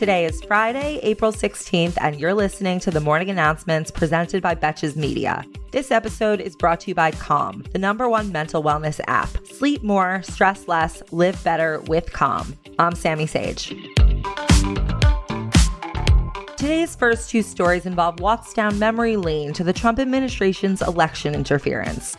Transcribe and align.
Today 0.00 0.24
is 0.24 0.40
Friday, 0.40 0.98
April 1.02 1.30
16th, 1.30 1.98
and 2.00 2.18
you're 2.18 2.32
listening 2.32 2.80
to 2.80 2.90
the 2.90 3.00
morning 3.00 3.28
announcements 3.28 3.90
presented 3.90 4.42
by 4.42 4.54
Betches 4.54 4.96
Media. 4.96 5.44
This 5.72 5.90
episode 5.90 6.40
is 6.40 6.56
brought 6.56 6.80
to 6.80 6.90
you 6.90 6.94
by 6.94 7.10
Calm, 7.10 7.64
the 7.72 7.78
number 7.78 8.08
one 8.08 8.32
mental 8.32 8.62
wellness 8.62 8.98
app. 9.08 9.28
Sleep 9.46 9.82
more, 9.82 10.22
stress 10.22 10.66
less, 10.66 11.02
live 11.12 11.44
better 11.44 11.82
with 11.86 12.14
Calm. 12.14 12.56
I'm 12.78 12.94
Sammy 12.94 13.26
Sage. 13.26 13.74
Today's 16.56 16.96
first 16.96 17.28
two 17.28 17.42
stories 17.42 17.84
involve 17.84 18.20
walks 18.20 18.54
down 18.54 18.78
memory 18.78 19.18
lane 19.18 19.52
to 19.52 19.62
the 19.62 19.74
Trump 19.74 19.98
administration's 19.98 20.80
election 20.80 21.34
interference. 21.34 22.16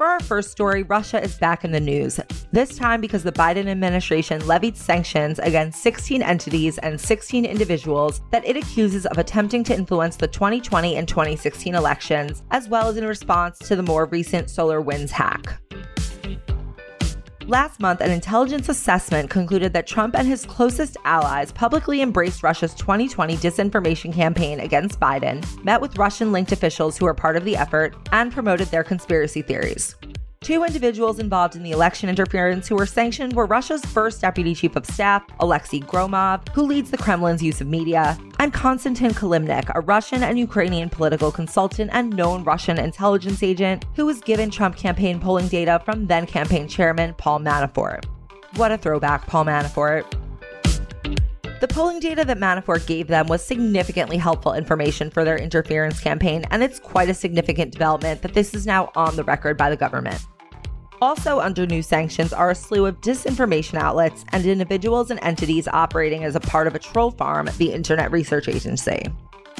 For 0.00 0.06
our 0.06 0.20
first 0.20 0.50
story, 0.50 0.82
Russia 0.82 1.22
is 1.22 1.36
back 1.36 1.62
in 1.62 1.72
the 1.72 1.78
news, 1.78 2.18
this 2.52 2.74
time 2.74 3.02
because 3.02 3.22
the 3.22 3.32
Biden 3.32 3.66
administration 3.66 4.46
levied 4.46 4.74
sanctions 4.74 5.38
against 5.38 5.82
16 5.82 6.22
entities 6.22 6.78
and 6.78 6.98
16 6.98 7.44
individuals 7.44 8.22
that 8.30 8.42
it 8.46 8.56
accuses 8.56 9.04
of 9.04 9.18
attempting 9.18 9.62
to 9.64 9.74
influence 9.74 10.16
the 10.16 10.26
2020 10.26 10.96
and 10.96 11.06
2016 11.06 11.74
elections, 11.74 12.42
as 12.50 12.66
well 12.66 12.88
as 12.88 12.96
in 12.96 13.04
response 13.04 13.58
to 13.58 13.76
the 13.76 13.82
more 13.82 14.06
recent 14.06 14.48
SolarWinds 14.48 15.10
hack. 15.10 15.60
Last 17.50 17.80
month, 17.80 18.00
an 18.00 18.12
intelligence 18.12 18.68
assessment 18.68 19.28
concluded 19.28 19.72
that 19.72 19.84
Trump 19.84 20.14
and 20.16 20.24
his 20.24 20.46
closest 20.46 20.96
allies 21.04 21.50
publicly 21.50 22.00
embraced 22.00 22.44
Russia's 22.44 22.72
2020 22.74 23.36
disinformation 23.38 24.12
campaign 24.12 24.60
against 24.60 25.00
Biden, 25.00 25.42
met 25.64 25.80
with 25.80 25.98
Russian 25.98 26.30
linked 26.30 26.52
officials 26.52 26.96
who 26.96 27.06
were 27.06 27.12
part 27.12 27.36
of 27.36 27.44
the 27.44 27.56
effort, 27.56 27.96
and 28.12 28.30
promoted 28.30 28.68
their 28.68 28.84
conspiracy 28.84 29.42
theories. 29.42 29.96
Two 30.42 30.64
individuals 30.64 31.18
involved 31.18 31.54
in 31.54 31.62
the 31.62 31.70
election 31.70 32.08
interference 32.08 32.66
who 32.66 32.74
were 32.74 32.86
sanctioned 32.86 33.34
were 33.34 33.44
Russia's 33.44 33.84
first 33.84 34.22
deputy 34.22 34.54
chief 34.54 34.74
of 34.74 34.86
staff, 34.86 35.22
Alexei 35.38 35.80
Gromov, 35.80 36.48
who 36.54 36.62
leads 36.62 36.90
the 36.90 36.96
Kremlin's 36.96 37.42
use 37.42 37.60
of 37.60 37.66
media, 37.66 38.16
and 38.38 38.50
Konstantin 38.50 39.10
Kilimnik, 39.10 39.70
a 39.74 39.82
Russian 39.82 40.22
and 40.22 40.38
Ukrainian 40.38 40.88
political 40.88 41.30
consultant 41.30 41.90
and 41.92 42.16
known 42.16 42.42
Russian 42.42 42.78
intelligence 42.78 43.42
agent 43.42 43.84
who 43.96 44.06
was 44.06 44.22
given 44.22 44.50
Trump 44.50 44.76
campaign 44.76 45.20
polling 45.20 45.48
data 45.48 45.82
from 45.84 46.06
then 46.06 46.26
campaign 46.26 46.66
chairman 46.66 47.12
Paul 47.18 47.40
Manafort. 47.40 48.06
What 48.56 48.72
a 48.72 48.78
throwback, 48.78 49.26
Paul 49.26 49.44
Manafort. 49.44 50.10
The 51.60 51.68
polling 51.68 52.00
data 52.00 52.24
that 52.24 52.38
Manafort 52.38 52.86
gave 52.86 53.06
them 53.06 53.26
was 53.26 53.44
significantly 53.44 54.16
helpful 54.16 54.54
information 54.54 55.10
for 55.10 55.24
their 55.24 55.36
interference 55.36 56.00
campaign, 56.00 56.46
and 56.50 56.62
it's 56.62 56.78
quite 56.78 57.10
a 57.10 57.14
significant 57.14 57.72
development 57.72 58.22
that 58.22 58.32
this 58.32 58.54
is 58.54 58.66
now 58.66 58.90
on 58.96 59.14
the 59.14 59.24
record 59.24 59.58
by 59.58 59.68
the 59.68 59.76
government. 59.76 60.24
Also, 61.02 61.38
under 61.38 61.66
new 61.66 61.82
sanctions 61.82 62.32
are 62.32 62.50
a 62.50 62.54
slew 62.54 62.86
of 62.86 62.98
disinformation 63.02 63.74
outlets 63.74 64.24
and 64.30 64.46
individuals 64.46 65.10
and 65.10 65.20
entities 65.22 65.68
operating 65.68 66.24
as 66.24 66.34
a 66.34 66.40
part 66.40 66.66
of 66.66 66.74
a 66.74 66.78
troll 66.78 67.10
farm, 67.10 67.50
the 67.58 67.74
Internet 67.74 68.10
Research 68.10 68.48
Agency. 68.48 69.02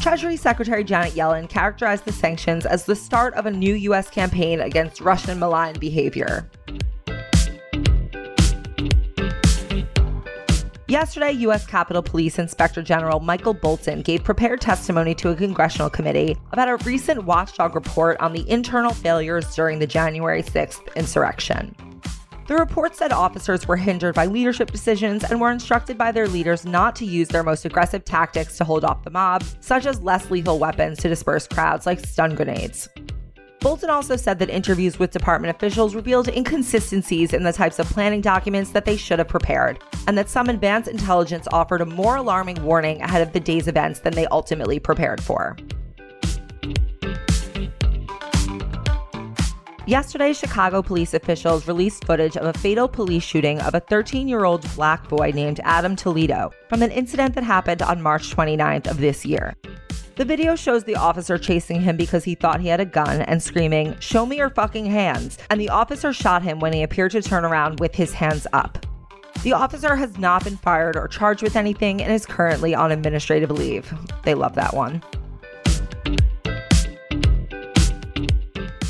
Treasury 0.01 0.39
Secretary 0.39 0.83
Janet 0.83 1.13
Yellen 1.13 1.51
characterized 1.51 2.07
the 2.07 2.13
sanctions 2.13 2.65
as 2.65 2.87
the 2.87 2.97
start 2.97 3.35
of 3.35 3.45
a 3.45 3.51
new 3.51 3.75
U.S. 3.75 4.09
campaign 4.09 4.61
against 4.61 5.03
Russian 5.03 5.39
malign 5.39 5.79
behavior. 5.79 6.51
Yesterday, 10.91 11.31
U.S. 11.47 11.65
Capitol 11.69 12.03
Police 12.03 12.41
Inspector 12.41 12.83
General 12.83 13.21
Michael 13.21 13.55
Bolton 13.55 14.03
gave 14.03 14.25
prepared 14.25 14.61
testimony 14.61 15.15
to 15.15 15.29
a 15.29 15.37
congressional 15.37 15.89
committee 15.89 16.37
about 16.51 16.69
a 16.69 16.85
recent 16.85 17.23
watchdog 17.23 17.77
report 17.77 18.19
on 18.19 18.33
the 18.33 18.45
internal 18.51 18.93
failures 18.93 19.55
during 19.55 19.79
the 19.79 19.87
January 19.87 20.43
6th 20.43 20.93
insurrection. 20.97 21.77
The 22.49 22.57
report 22.57 22.97
said 22.97 23.13
officers 23.13 23.69
were 23.69 23.77
hindered 23.77 24.17
by 24.17 24.27
leadership 24.27 24.73
decisions 24.73 25.23
and 25.23 25.41
were 25.41 25.53
instructed 25.53 25.97
by 25.97 26.11
their 26.11 26.27
leaders 26.27 26.65
not 26.65 26.97
to 26.97 27.07
use 27.07 27.29
their 27.29 27.45
most 27.45 27.65
aggressive 27.65 28.05
tactics 28.05 28.59
to 28.59 28.65
hold 28.65 28.85
off 28.85 29.05
the 29.05 29.11
mob, 29.11 29.45
such 29.61 29.87
as 29.87 30.03
less 30.03 30.29
lethal 30.29 30.59
weapons 30.59 30.99
to 30.99 31.09
disperse 31.09 31.47
crowds 31.47 31.87
like 31.87 32.01
stun 32.01 32.35
grenades. 32.35 32.89
Bolton 33.61 33.91
also 33.91 34.17
said 34.17 34.39
that 34.39 34.49
interviews 34.49 34.99
with 34.99 35.11
department 35.11 35.55
officials 35.55 35.95
revealed 35.95 36.29
inconsistencies 36.29 37.35
in 37.35 37.43
the 37.43 37.53
types 37.53 37.79
of 37.79 37.87
planning 37.91 38.23
documents 38.23 38.71
that 38.71 38.87
they 38.87 38.97
should 38.97 39.19
have 39.19 39.29
prepared, 39.29 39.85
and 40.07 40.17
that 40.17 40.31
some 40.31 40.49
advance 40.49 40.89
intelligence 40.89 41.47
offered 41.53 41.83
a 41.83 41.87
more 41.87 42.17
alarming 42.17 42.63
warning 42.63 43.03
ahead 43.03 43.21
of 43.21 43.35
the 43.35 43.41
day's 43.41 43.69
events 43.69 44.01
than 44.01 44.15
they 44.15 44.27
ultimately 44.29 44.79
prepared 44.79 45.23
for. 45.23 45.59
Yesterday, 49.87 50.33
Chicago 50.33 50.81
police 50.81 51.13
officials 51.13 51.69
released 51.69 52.05
footage 52.05 52.39
of 52.39 52.47
a 52.47 52.59
fatal 52.59 52.89
police 52.89 53.25
shooting 53.25 53.61
of 53.61 53.75
a 53.75 53.81
13 53.81 54.27
year 54.27 54.45
old 54.45 54.65
black 54.75 55.07
boy 55.09 55.33
named 55.35 55.61
Adam 55.65 55.97
Toledo 55.97 56.51
from 56.71 56.83
an 56.83 56.93
incident 56.93 57.35
that 57.35 57.45
happened 57.45 57.83
on 57.83 58.01
March 58.01 58.35
29th 58.35 58.91
of 58.91 58.99
this 58.99 59.27
year. 59.27 59.55
The 60.21 60.27
video 60.27 60.55
shows 60.55 60.85
the 60.85 60.97
officer 60.97 61.39
chasing 61.39 61.81
him 61.81 61.97
because 61.97 62.25
he 62.25 62.35
thought 62.35 62.61
he 62.61 62.69
had 62.69 62.79
a 62.79 62.85
gun 62.85 63.23
and 63.23 63.43
screaming, 63.43 63.99
Show 64.01 64.27
me 64.27 64.37
your 64.37 64.51
fucking 64.51 64.85
hands. 64.85 65.39
And 65.49 65.59
the 65.59 65.71
officer 65.71 66.13
shot 66.13 66.43
him 66.43 66.61
when 66.61 66.75
he 66.75 66.83
appeared 66.83 67.13
to 67.13 67.23
turn 67.23 67.43
around 67.43 67.81
with 67.81 67.95
his 67.95 68.13
hands 68.13 68.47
up. 68.53 68.85
The 69.45 69.55
officer 69.55 69.97
has 69.97 70.19
not 70.19 70.45
been 70.45 70.59
fired 70.59 70.95
or 70.95 71.09
charged 71.09 71.43
with 71.43 71.57
anything 71.57 72.03
and 72.03 72.13
is 72.13 72.27
currently 72.27 72.75
on 72.75 72.93
administrative 72.93 73.51
leave. 73.51 73.91
They 74.25 74.35
love 74.35 74.55
that 74.57 74.75
one. 74.75 75.03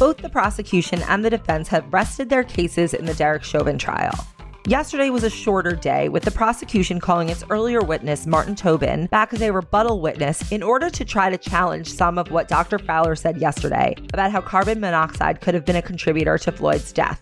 Both 0.01 0.17
the 0.17 0.31
prosecution 0.33 1.01
and 1.03 1.25
the 1.25 1.31
defense 1.31 1.69
have 1.69 1.93
rested 1.93 2.29
their 2.29 2.43
cases 2.43 2.93
in 2.93 3.05
the 3.05 3.15
Derek 3.15 3.45
Chauvin 3.45 3.79
trial. 3.79 4.27
Yesterday 4.71 5.11
was 5.11 5.25
a 5.25 5.31
shorter 5.31 5.75
day, 5.75 6.09
with 6.09 6.23
the 6.23 6.31
prosecution 6.31 7.01
calling 7.01 7.29
its 7.29 7.43
earlier 7.51 7.81
witness, 7.81 8.25
Martin 8.25 8.55
Tobin, 8.55 9.07
back 9.07 9.35
as 9.35 9.43
a 9.43 9.51
rebuttal 9.51 10.01
witness 10.01 10.53
in 10.53 10.63
order 10.63 10.89
to 10.89 11.05
try 11.05 11.29
to 11.29 11.37
challenge 11.37 11.93
some 11.93 12.19
of 12.19 12.31
what 12.31 12.47
Dr. 12.47 12.79
Fowler 12.79 13.17
said 13.17 13.39
yesterday 13.39 13.97
about 14.15 14.31
how 14.31 14.41
carbon 14.41 14.79
monoxide 14.79 15.41
could 15.41 15.55
have 15.55 15.65
been 15.65 15.75
a 15.75 15.83
contributor 15.83 16.39
to 16.39 16.53
Floyd's 16.53 16.93
death. 16.93 17.21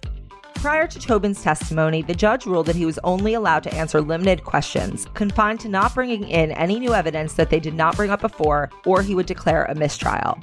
Prior 0.57 0.87
to 0.89 0.99
Tobin's 0.99 1.43
testimony, 1.43 2.03
the 2.03 2.15
judge 2.15 2.45
ruled 2.45 2.67
that 2.67 2.77
he 2.77 2.85
was 2.85 2.99
only 3.03 3.33
allowed 3.33 3.63
to 3.63 3.75
answer 3.75 4.03
limited 4.03 4.45
questions, 4.45 5.07
confined 5.15 5.61
to 5.61 5.71
not 5.71 5.95
bringing 5.95 6.29
in 6.29 6.53
any 6.53 6.79
new 6.79 6.93
evidence 6.93 7.33
that 7.33 7.49
they 7.49 7.61
did 7.61 7.73
not 7.73 7.97
bring 7.97 8.11
up 8.11 8.21
before, 8.21 8.69
or 8.85 9.01
he 9.01 9.15
would 9.15 9.25
declare 9.25 9.65
a 9.65 9.75
mistrial. 9.75 10.39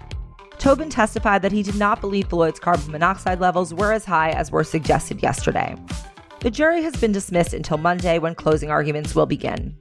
Tobin 0.57 0.89
testified 0.89 1.43
that 1.43 1.51
he 1.51 1.61
did 1.61 1.75
not 1.75 2.01
believe 2.01 2.29
Floyd's 2.29 2.59
carbon 2.59 2.91
monoxide 2.91 3.39
levels 3.39 3.75
were 3.75 3.93
as 3.93 4.05
high 4.05 4.31
as 4.31 4.49
were 4.49 4.63
suggested 4.63 5.21
yesterday. 5.21 5.75
The 6.41 6.51
jury 6.51 6.83
has 6.83 6.95
been 6.95 7.11
dismissed 7.11 7.53
until 7.53 7.77
Monday 7.77 8.19
when 8.19 8.35
closing 8.35 8.69
arguments 8.69 9.15
will 9.15 9.25
begin. 9.25 9.77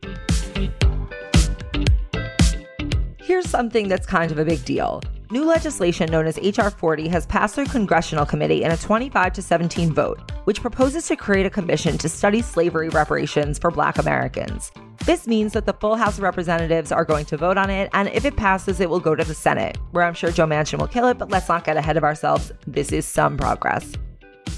Here's 3.19 3.49
something 3.49 3.89
that's 3.89 4.07
kind 4.07 4.31
of 4.31 4.39
a 4.39 4.45
big 4.45 4.65
deal. 4.65 5.03
New 5.31 5.45
legislation 5.45 6.11
known 6.11 6.27
as 6.27 6.39
H.R. 6.39 6.71
40 6.71 7.09
has 7.09 7.27
passed 7.27 7.55
through 7.55 7.67
congressional 7.67 8.25
committee 8.25 8.63
in 8.63 8.71
a 8.71 8.77
25 8.77 9.33
to 9.33 9.43
17 9.43 9.93
vote, 9.93 10.31
which 10.45 10.61
proposes 10.61 11.07
to 11.09 11.17
create 11.17 11.47
a 11.47 11.51
commission 11.51 11.99
to 11.99 12.09
study 12.09 12.41
slavery 12.41 12.89
reparations 12.91 13.59
for 13.59 13.71
black 13.71 13.99
Americans. 13.99 14.71
This 15.05 15.27
means 15.27 15.53
that 15.55 15.67
the 15.67 15.73
full 15.73 15.97
House 15.97 16.19
of 16.19 16.23
Representatives 16.23 16.93
are 16.93 17.05
going 17.05 17.25
to 17.27 17.37
vote 17.37 17.59
on 17.59 17.69
it, 17.69 17.91
and 17.95 18.09
if 18.09 18.25
it 18.25 18.37
passes, 18.37 18.81
it 18.81 18.89
will 18.89 19.01
go 19.01 19.15
to 19.15 19.25
the 19.25 19.35
Senate, 19.35 19.77
where 19.91 20.05
I'm 20.05 20.15
sure 20.15 20.31
Joe 20.31 20.47
Manchin 20.47 20.79
will 20.79 20.87
kill 20.87 21.09
it, 21.09 21.19
but 21.19 21.31
let's 21.31 21.49
not 21.49 21.65
get 21.65 21.77
ahead 21.77 21.97
of 21.97 22.05
ourselves. 22.05 22.53
This 22.67 22.93
is 22.93 23.07
some 23.07 23.37
progress. 23.37 23.93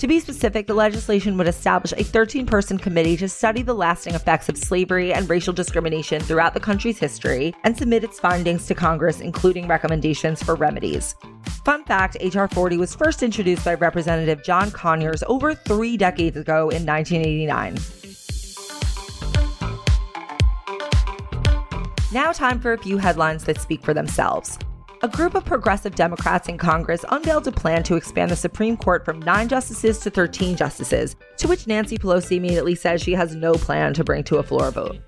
To 0.01 0.07
be 0.07 0.21
specific, 0.21 0.67
the 0.67 0.75
legislation 0.75 1.39
would 1.39 1.49
establish 1.49 1.95
a 1.97 2.05
13 2.05 2.45
person 2.45 2.77
committee 2.77 3.17
to 3.17 3.31
study 3.31 3.63
the 3.63 3.73
lasting 3.73 4.15
effects 4.15 4.51
of 4.51 4.59
slavery 4.59 5.15
and 5.15 5.29
racial 5.29 5.55
discrimination 5.55 6.21
throughout 6.21 6.53
the 6.53 6.61
country's 6.61 6.99
history 6.99 7.55
and 7.65 7.75
submit 7.75 8.05
its 8.05 8.21
findings 8.21 8.67
to 8.67 8.75
Congress, 8.75 9.21
including 9.21 9.67
recommendations 9.67 10.43
for 10.43 10.55
remedies. 10.55 11.15
Fun 11.65 11.83
fact 11.85 12.19
H.R. 12.21 12.47
40 12.47 12.77
was 12.77 12.95
first 12.95 13.23
introduced 13.23 13.65
by 13.65 13.73
Representative 13.73 14.45
John 14.45 14.71
Conyers 14.71 15.23
over 15.29 15.55
three 15.55 15.97
decades 15.97 16.37
ago 16.37 16.69
in 16.69 16.85
1989. 16.85 17.79
Now, 22.13 22.33
time 22.33 22.61
for 22.61 22.75
a 22.75 22.79
few 22.79 22.99
headlines 22.99 23.45
that 23.45 23.63
speak 23.63 23.83
for 23.83 23.95
themselves 23.95 24.59
a 25.07 25.09
group 25.09 25.37
of 25.37 25.45
progressive 25.45 25.95
Democrats 25.95 26.49
in 26.49 26.59
Congress 26.59 27.05
unveiled 27.11 27.47
a 27.47 27.53
plan 27.53 27.85
to 27.85 27.95
expand 27.95 28.29
the 28.29 28.35
Supreme 28.35 28.77
Court 28.77 29.05
from 29.05 29.21
nine 29.21 29.47
justices 29.47 30.01
to 30.01 30.11
13 30.11 30.57
justices, 30.57 31.15
to 31.37 31.47
which 31.47 31.69
Nancy 31.69 31.97
Pelosi 31.97 32.39
immediately 32.39 32.75
says 32.75 33.01
she 33.01 33.13
has 33.13 33.37
no 33.37 33.53
plan 33.53 33.95
to 33.95 34.03
bring 34.03 34.25
to 34.25 34.39
a 34.39 34.43
floor 34.43 34.73
vote. 34.73 34.99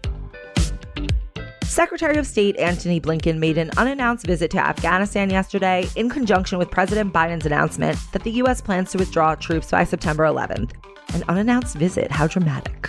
Secretary 1.65 2.17
of 2.17 2.29
State 2.29 2.57
Antony 2.59 3.01
Blinken 3.01 3.39
made 3.39 3.59
an 3.59 3.73
unannounced 3.77 4.25
visit 4.25 4.53
to 4.53 4.65
Afghanistan 4.65 5.31
yesterday 5.31 5.89
in 5.97 6.09
conjunction 6.09 6.59
with 6.59 6.71
President 6.71 7.13
Biden's 7.13 7.47
announcement 7.47 7.99
that 8.13 8.23
the 8.23 8.31
U.S. 8.43 8.61
plans 8.61 8.93
to 8.93 8.99
withdraw 8.99 9.35
troops 9.35 9.73
by 9.73 9.83
September 9.83 10.23
11th. 10.23 10.75
An 11.13 11.25
unannounced 11.29 11.75
visit, 11.75 12.13
how 12.13 12.29
dramatic. 12.29 12.89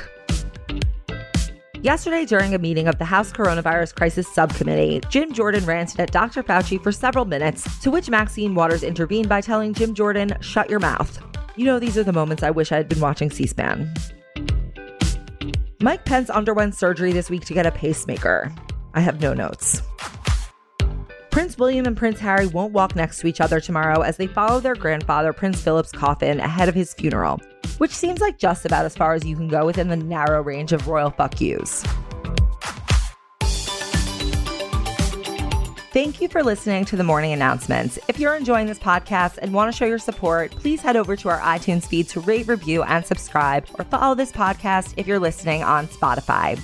Yesterday, 1.82 2.26
during 2.26 2.54
a 2.54 2.60
meeting 2.60 2.90
of 2.90 2.98
the 2.98 3.06
House 3.06 3.32
Coronavirus 3.32 3.96
Crisis 3.96 4.28
Subcommittee, 4.28 5.00
Jim 5.08 5.32
Jordan 5.32 5.66
ranted 5.66 6.02
at 6.02 6.12
Dr. 6.12 6.44
Fauci 6.44 6.82
for 6.84 6.92
several 6.92 7.24
minutes, 7.24 7.80
to 7.80 7.90
which 7.90 8.10
Maxine 8.10 8.54
Waters 8.54 8.84
intervened 8.84 9.30
by 9.30 9.40
telling 9.40 9.74
Jim 9.74 9.94
Jordan, 9.94 10.36
shut 10.42 10.70
your 10.70 10.80
mouth. 10.80 11.24
You 11.56 11.64
know, 11.64 11.80
these 11.80 11.98
are 11.98 12.04
the 12.04 12.12
moments 12.12 12.44
I 12.44 12.52
wish 12.52 12.74
I 12.74 12.76
had 12.76 12.90
been 12.90 13.00
watching 13.00 13.32
C 13.32 13.48
SPAN. 13.48 13.94
Mike 15.82 16.04
Pence 16.04 16.30
underwent 16.30 16.76
surgery 16.76 17.14
this 17.14 17.30
week 17.30 17.46
to 17.46 17.54
get 17.54 17.66
a 17.66 17.72
pacemaker. 17.72 18.54
I 18.94 19.00
have 19.00 19.22
no 19.22 19.34
notes. 19.34 19.82
Prince 21.32 21.58
William 21.60 21.86
and 21.86 21.96
Prince 21.96 22.20
Harry 22.20 22.48
won't 22.48 22.74
walk 22.74 22.96
next 22.96 23.20
to 23.20 23.28
each 23.28 23.40
other 23.40 23.60
tomorrow 23.60 24.02
as 24.02 24.18
they 24.18 24.28
follow 24.28 24.60
their 24.60 24.76
grandfather, 24.76 25.32
Prince 25.32 25.62
Philip's 25.62 25.92
coffin, 25.92 26.40
ahead 26.40 26.68
of 26.68 26.76
his 26.76 26.94
funeral, 26.94 27.40
which 27.78 27.92
seems 27.92 28.20
like 28.20 28.38
just 28.40 28.66
about 28.66 28.86
as 28.86 28.96
far 28.96 29.14
as 29.14 29.26
you 29.26 29.36
can 29.36 29.48
go 29.48 29.66
within 29.66 29.90
the 29.90 29.96
narrow 29.96 30.42
range 30.42 30.74
of 30.74 30.88
royal 30.88 31.12
fuck 31.12 31.40
yous. 31.40 31.84
Thank 35.92 36.22
you 36.22 36.28
for 36.28 36.44
listening 36.44 36.86
to 36.86 36.96
the 36.96 37.04
morning 37.04 37.34
announcements. 37.34 37.98
If 38.08 38.20
you're 38.20 38.36
enjoying 38.36 38.68
this 38.68 38.80
podcast 38.80 39.40
and 39.40 39.54
want 39.54 39.72
to 39.72 39.78
show 39.78 39.86
your 39.86 39.98
support, 39.98 40.52
please 40.52 40.82
head 40.82 40.96
over 40.96 41.16
to 41.16 41.30
our 41.30 41.40
iTunes 41.40 41.88
feed 41.88 42.08
to 42.10 42.20
rate, 42.22 42.48
review, 42.48 42.84
and 42.84 43.06
subscribe, 43.06 43.66
or 43.78 43.86
follow 43.86 44.16
this 44.16 44.32
podcast 44.32 44.94
if 44.98 45.08
you're 45.08 45.20
listening 45.20 45.64
on 45.64 45.88
Spotify. 45.88 46.60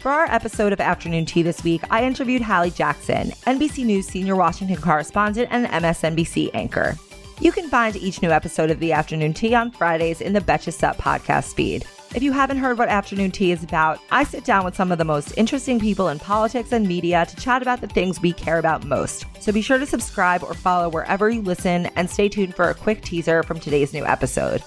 For 0.00 0.10
our 0.10 0.24
episode 0.32 0.72
of 0.72 0.80
Afternoon 0.80 1.26
Tea 1.26 1.42
this 1.42 1.62
week, 1.62 1.82
I 1.90 2.04
interviewed 2.04 2.40
Hallie 2.40 2.70
Jackson, 2.70 3.32
NBC 3.46 3.84
News 3.84 4.06
senior 4.06 4.34
Washington 4.34 4.78
correspondent 4.78 5.48
and 5.52 5.66
MSNBC 5.66 6.52
anchor. 6.54 6.96
You 7.38 7.52
can 7.52 7.68
find 7.68 7.94
each 7.96 8.22
new 8.22 8.30
episode 8.30 8.70
of 8.70 8.80
the 8.80 8.92
Afternoon 8.92 9.34
Tea 9.34 9.54
on 9.54 9.70
Fridays 9.70 10.22
in 10.22 10.32
the 10.32 10.40
Betches 10.40 10.72
Sup 10.72 10.96
podcast 10.96 11.54
feed. 11.54 11.84
If 12.14 12.22
you 12.22 12.32
haven't 12.32 12.56
heard 12.56 12.78
what 12.78 12.88
Afternoon 12.88 13.30
Tea 13.30 13.52
is 13.52 13.62
about, 13.62 14.00
I 14.10 14.24
sit 14.24 14.42
down 14.42 14.64
with 14.64 14.74
some 14.74 14.90
of 14.90 14.96
the 14.96 15.04
most 15.04 15.36
interesting 15.36 15.78
people 15.78 16.08
in 16.08 16.18
politics 16.18 16.72
and 16.72 16.88
media 16.88 17.26
to 17.26 17.36
chat 17.36 17.60
about 17.60 17.82
the 17.82 17.86
things 17.86 18.22
we 18.22 18.32
care 18.32 18.58
about 18.58 18.86
most. 18.86 19.26
So 19.40 19.52
be 19.52 19.60
sure 19.60 19.76
to 19.76 19.84
subscribe 19.84 20.42
or 20.42 20.54
follow 20.54 20.88
wherever 20.88 21.28
you 21.28 21.42
listen 21.42 21.90
and 21.96 22.08
stay 22.08 22.30
tuned 22.30 22.54
for 22.54 22.70
a 22.70 22.74
quick 22.74 23.02
teaser 23.02 23.42
from 23.42 23.60
today's 23.60 23.92
new 23.92 24.06
episode. 24.06 24.62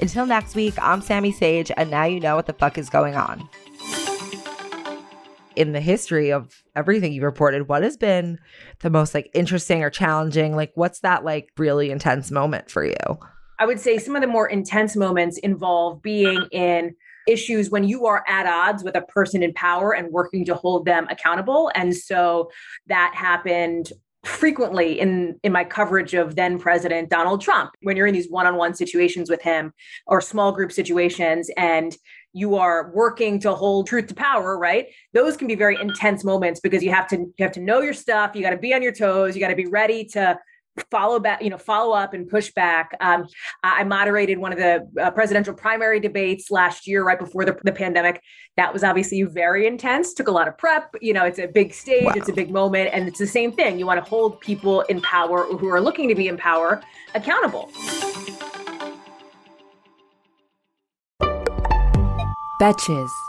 Until 0.00 0.24
next 0.24 0.54
week, 0.54 0.72
I'm 0.80 1.02
Sammy 1.02 1.30
Sage, 1.30 1.70
and 1.76 1.90
now 1.90 2.04
you 2.04 2.20
know 2.20 2.36
what 2.36 2.46
the 2.46 2.54
fuck 2.54 2.78
is 2.78 2.88
going 2.88 3.16
on. 3.16 3.46
In 5.58 5.72
the 5.72 5.80
history 5.80 6.30
of 6.30 6.62
everything 6.76 7.12
you've 7.12 7.24
reported, 7.24 7.68
what 7.68 7.82
has 7.82 7.96
been 7.96 8.38
the 8.78 8.90
most 8.90 9.12
like 9.12 9.28
interesting 9.34 9.82
or 9.82 9.90
challenging? 9.90 10.54
Like, 10.54 10.70
what's 10.76 11.00
that 11.00 11.24
like 11.24 11.50
really 11.58 11.90
intense 11.90 12.30
moment 12.30 12.70
for 12.70 12.84
you? 12.84 13.18
I 13.58 13.66
would 13.66 13.80
say 13.80 13.98
some 13.98 14.14
of 14.14 14.22
the 14.22 14.28
more 14.28 14.46
intense 14.46 14.94
moments 14.94 15.36
involve 15.38 16.00
being 16.00 16.46
in 16.52 16.94
issues 17.26 17.70
when 17.70 17.82
you 17.82 18.06
are 18.06 18.24
at 18.28 18.46
odds 18.46 18.84
with 18.84 18.94
a 18.94 19.02
person 19.02 19.42
in 19.42 19.52
power 19.52 19.92
and 19.92 20.12
working 20.12 20.44
to 20.44 20.54
hold 20.54 20.84
them 20.84 21.08
accountable. 21.10 21.72
And 21.74 21.94
so 21.96 22.50
that 22.86 23.12
happened 23.16 23.90
frequently 24.24 24.98
in 24.98 25.38
in 25.42 25.52
my 25.52 25.64
coverage 25.64 26.14
of 26.14 26.36
then 26.36 26.58
president 26.58 27.08
Donald 27.08 27.40
Trump 27.40 27.70
when 27.82 27.96
you're 27.96 28.06
in 28.06 28.14
these 28.14 28.28
one-on-one 28.28 28.74
situations 28.74 29.30
with 29.30 29.40
him 29.42 29.72
or 30.06 30.20
small 30.20 30.52
group 30.52 30.72
situations 30.72 31.50
and 31.56 31.96
you 32.32 32.56
are 32.56 32.90
working 32.94 33.38
to 33.40 33.54
hold 33.54 33.86
truth 33.86 34.06
to 34.06 34.14
power 34.14 34.58
right 34.58 34.86
those 35.14 35.36
can 35.36 35.48
be 35.48 35.54
very 35.54 35.76
intense 35.80 36.24
moments 36.24 36.60
because 36.60 36.82
you 36.82 36.90
have 36.90 37.08
to 37.08 37.16
you 37.16 37.32
have 37.40 37.52
to 37.52 37.60
know 37.60 37.80
your 37.80 37.94
stuff 37.94 38.32
you 38.34 38.42
got 38.42 38.50
to 38.50 38.58
be 38.58 38.74
on 38.74 38.82
your 38.82 38.92
toes 38.92 39.34
you 39.34 39.40
got 39.40 39.48
to 39.48 39.56
be 39.56 39.66
ready 39.66 40.04
to 40.04 40.38
follow 40.90 41.18
back, 41.18 41.42
you 41.42 41.50
know, 41.50 41.58
follow 41.58 41.94
up 41.94 42.14
and 42.14 42.28
push 42.28 42.50
back. 42.52 42.96
Um, 43.00 43.26
I 43.62 43.84
moderated 43.84 44.38
one 44.38 44.52
of 44.52 44.58
the 44.58 44.88
uh, 45.00 45.10
presidential 45.10 45.54
primary 45.54 46.00
debates 46.00 46.50
last 46.50 46.86
year, 46.86 47.04
right 47.04 47.18
before 47.18 47.44
the, 47.44 47.58
the, 47.64 47.72
pandemic. 47.72 48.22
That 48.56 48.72
was 48.72 48.82
obviously 48.82 49.22
very 49.22 49.66
intense, 49.66 50.14
took 50.14 50.28
a 50.28 50.32
lot 50.32 50.48
of 50.48 50.58
prep. 50.58 50.94
You 51.00 51.12
know, 51.12 51.24
it's 51.24 51.38
a 51.38 51.46
big 51.46 51.72
stage, 51.72 52.04
wow. 52.04 52.12
it's 52.16 52.28
a 52.28 52.32
big 52.32 52.50
moment. 52.50 52.90
And 52.92 53.08
it's 53.08 53.18
the 53.18 53.26
same 53.26 53.52
thing. 53.52 53.78
You 53.78 53.86
want 53.86 54.02
to 54.02 54.08
hold 54.08 54.40
people 54.40 54.82
in 54.82 55.00
power 55.00 55.44
who 55.44 55.68
are 55.68 55.80
looking 55.80 56.08
to 56.08 56.14
be 56.14 56.28
in 56.28 56.36
power 56.36 56.82
accountable. 57.14 57.70
Betches. 62.58 63.27